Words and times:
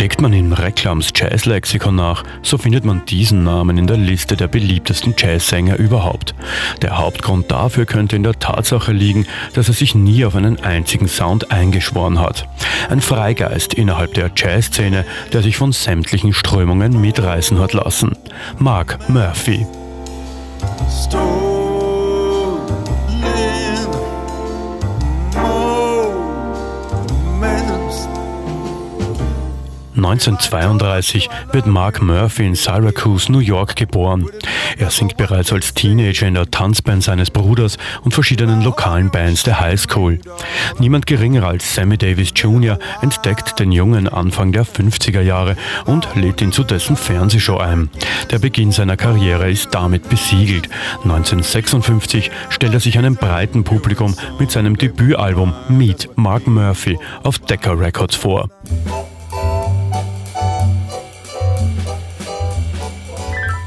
Schlägt 0.00 0.22
man 0.22 0.32
im 0.32 0.54
Reklams 0.54 1.12
Jazzlexikon 1.14 1.94
nach, 1.94 2.24
so 2.40 2.56
findet 2.56 2.86
man 2.86 3.04
diesen 3.04 3.44
Namen 3.44 3.76
in 3.76 3.86
der 3.86 3.98
Liste 3.98 4.34
der 4.34 4.48
beliebtesten 4.48 5.14
Jazzsänger 5.14 5.76
überhaupt. 5.76 6.34
Der 6.80 6.96
Hauptgrund 6.96 7.50
dafür 7.50 7.84
könnte 7.84 8.16
in 8.16 8.22
der 8.22 8.38
Tatsache 8.38 8.92
liegen, 8.92 9.26
dass 9.52 9.68
er 9.68 9.74
sich 9.74 9.94
nie 9.94 10.24
auf 10.24 10.36
einen 10.36 10.58
einzigen 10.60 11.06
Sound 11.06 11.52
eingeschworen 11.52 12.18
hat. 12.18 12.48
Ein 12.88 13.02
Freigeist 13.02 13.74
innerhalb 13.74 14.14
der 14.14 14.30
Jazzszene, 14.34 15.04
der 15.34 15.42
sich 15.42 15.58
von 15.58 15.70
sämtlichen 15.70 16.32
Strömungen 16.32 16.98
mitreißen 16.98 17.58
hat 17.58 17.74
lassen. 17.74 18.16
Mark 18.58 19.06
Murphy. 19.10 19.66
Story. 20.88 21.29
1932 29.96 31.28
wird 31.52 31.66
Mark 31.66 32.00
Murphy 32.00 32.46
in 32.46 32.54
Syracuse, 32.54 33.30
New 33.30 33.40
York 33.40 33.76
geboren. 33.76 34.26
Er 34.78 34.90
singt 34.90 35.16
bereits 35.16 35.52
als 35.52 35.74
Teenager 35.74 36.26
in 36.26 36.34
der 36.34 36.50
Tanzband 36.50 37.02
seines 37.02 37.30
Bruders 37.30 37.76
und 38.02 38.14
verschiedenen 38.14 38.62
lokalen 38.62 39.10
Bands 39.10 39.42
der 39.42 39.58
High 39.60 39.80
School. 39.80 40.20
Niemand 40.78 41.06
geringer 41.06 41.44
als 41.44 41.74
Sammy 41.74 41.98
Davis 41.98 42.32
Jr. 42.34 42.78
entdeckt 43.02 43.58
den 43.58 43.72
Jungen 43.72 44.08
Anfang 44.08 44.52
der 44.52 44.64
50er 44.64 45.22
Jahre 45.22 45.56
und 45.86 46.08
lädt 46.14 46.40
ihn 46.40 46.52
zu 46.52 46.62
dessen 46.62 46.96
Fernsehshow 46.96 47.58
ein. 47.58 47.90
Der 48.30 48.38
Beginn 48.38 48.72
seiner 48.72 48.96
Karriere 48.96 49.50
ist 49.50 49.68
damit 49.72 50.08
besiegelt. 50.08 50.68
1956 51.02 52.30
stellt 52.48 52.74
er 52.74 52.80
sich 52.80 52.96
einem 52.96 53.16
breiten 53.16 53.64
Publikum 53.64 54.14
mit 54.38 54.50
seinem 54.52 54.76
Debütalbum 54.76 55.52
Meet 55.68 56.10
Mark 56.16 56.46
Murphy 56.46 56.98
auf 57.22 57.38
Decca 57.38 57.72
Records 57.72 58.14
vor. 58.14 58.48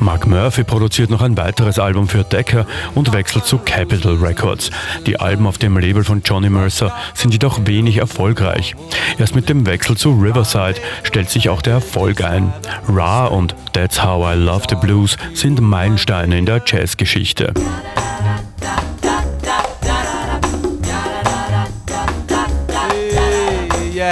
Mark 0.00 0.26
Murphy 0.26 0.64
produziert 0.64 1.10
noch 1.10 1.20
ein 1.20 1.36
weiteres 1.36 1.78
Album 1.78 2.08
für 2.08 2.24
Decca 2.24 2.66
und 2.94 3.12
wechselt 3.12 3.44
zu 3.46 3.58
Capitol 3.58 4.16
Records. 4.16 4.70
Die 5.06 5.20
Alben 5.20 5.46
auf 5.46 5.58
dem 5.58 5.76
Label 5.76 6.04
von 6.04 6.22
Johnny 6.24 6.48
Mercer 6.48 6.92
sind 7.14 7.32
jedoch 7.32 7.66
wenig 7.66 7.98
erfolgreich. 7.98 8.74
Erst 9.18 9.34
mit 9.34 9.48
dem 9.48 9.66
Wechsel 9.66 9.96
zu 9.96 10.12
Riverside 10.12 10.80
stellt 11.02 11.28
sich 11.28 11.50
auch 11.50 11.60
der 11.60 11.74
Erfolg 11.74 12.24
ein. 12.24 12.52
Ra 12.88 13.26
und 13.26 13.54
That's 13.74 14.02
How 14.02 14.34
I 14.34 14.38
Love 14.38 14.64
the 14.70 14.76
Blues 14.76 15.16
sind 15.34 15.60
Meilensteine 15.60 16.38
in 16.38 16.46
der 16.46 16.62
Jazzgeschichte. 16.66 17.52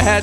Hey, 0.01 0.23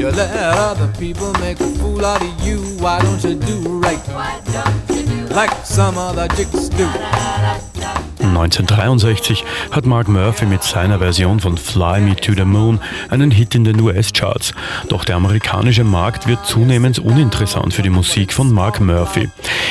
You 0.00 0.10
let 0.12 0.30
other 0.56 0.90
people 0.98 1.30
make 1.34 1.60
a 1.60 1.66
fool 1.76 2.02
out 2.06 2.22
of 2.22 2.40
you. 2.40 2.56
Why 2.78 3.02
don't 3.02 3.22
you 3.22 3.34
do 3.34 3.80
right? 3.80 3.98
Why 4.08 4.40
don't 4.50 4.96
you 4.96 5.04
do 5.04 5.34
Like 5.34 5.50
some 5.66 5.98
other 5.98 6.26
jicks 6.28 6.70
do. 6.70 8.09
1963 8.30 9.44
hat 9.70 9.86
Mark 9.86 10.08
Murphy 10.08 10.46
mit 10.46 10.62
seiner 10.62 10.98
Version 10.98 11.40
von 11.40 11.58
Fly 11.58 12.00
Me 12.00 12.16
to 12.16 12.32
the 12.32 12.44
Moon 12.44 12.80
einen 13.08 13.30
Hit 13.30 13.54
in 13.54 13.64
den 13.64 13.80
US-Charts. 13.80 14.52
Doch 14.88 15.04
der 15.04 15.16
amerikanische 15.16 15.84
Markt 15.84 16.26
wird 16.26 16.46
zunehmend 16.46 16.98
uninteressant 16.98 17.74
für 17.74 17.82
die 17.82 17.90
Musik 17.90 18.32
von 18.32 18.52
Mark 18.52 18.80
Murphy. 18.80 19.28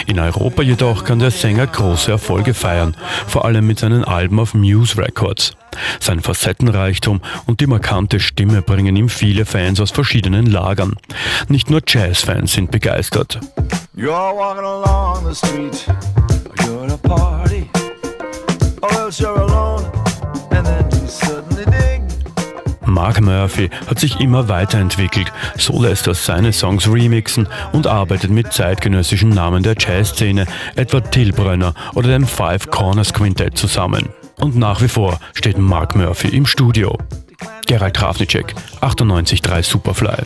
In 0.08 0.20
Europa 0.20 0.62
jedoch 0.62 1.04
kann 1.04 1.20
der 1.20 1.32
Sänger 1.32 1.68
große 1.68 2.12
Erfolge 2.12 2.54
feiern, 2.54 2.96
vor 3.28 3.46
allem 3.46 3.66
mit 3.66 3.80
seinen 3.80 4.03
Alben 4.03 4.40
auf 4.40 4.53
Muse 4.53 4.98
Records. 4.98 5.53
Sein 6.00 6.19
Facettenreichtum 6.19 7.22
und 7.46 7.62
die 7.62 7.68
markante 7.68 8.19
Stimme 8.19 8.62
bringen 8.62 8.96
ihm 8.96 9.09
viele 9.09 9.46
Fans 9.46 9.80
aus 9.80 9.92
verschiedenen 9.92 10.46
Lagern. 10.46 10.96
Nicht 11.48 11.69
nur 11.69 11.81
Jazzfans 11.86 12.53
sind 12.53 12.72
begeistert. 12.72 13.40
You're 13.96 14.36
walking 14.36 14.66
along 14.66 15.25
the 15.28 15.36
street, 15.36 15.86
Mark 23.00 23.22
Murphy 23.22 23.70
hat 23.88 23.98
sich 23.98 24.20
immer 24.20 24.50
weiterentwickelt, 24.50 25.32
so 25.58 25.82
lässt 25.82 26.06
er 26.08 26.14
seine 26.16 26.52
Songs 26.52 26.86
remixen 26.86 27.48
und 27.72 27.88
arbeitet 27.88 28.30
mit 28.30 28.52
zeitgenössischen 28.52 29.30
Namen 29.30 29.64
der 29.64 29.76
Jazzszene, 29.80 30.46
etwa 30.76 31.00
Tilbrenner 31.00 31.74
oder 31.96 32.10
dem 32.10 32.28
Five 32.28 32.70
Corners 32.70 33.14
Quintett 33.14 33.58
zusammen. 33.58 34.10
Und 34.42 34.58
nach 34.58 34.82
wie 34.82 34.90
vor 34.90 35.18
steht 35.34 35.58
Mark 35.58 35.96
Murphy 35.96 36.28
im 36.28 36.46
Studio. 36.46 36.98
Gerald 37.68 37.96
Trafnicek, 37.96 38.54
98.3 38.82 39.64
Superfly. 39.64 40.18